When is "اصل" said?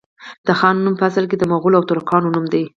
1.09-1.25